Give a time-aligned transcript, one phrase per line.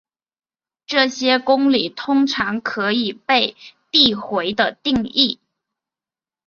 [0.87, 3.55] 这些公理通常可以被
[3.91, 5.39] 递回地定义。